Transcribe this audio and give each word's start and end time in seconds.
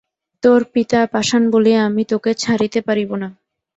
তোর 0.43 0.61
পিতা 0.73 0.99
পাষাণ 1.13 1.43
বলিয়া 1.53 1.79
আমি 1.85 2.03
তোকে 2.11 2.31
ছাড়িতে 2.35 2.79
পারিব 2.87 3.09
না। 3.15 3.29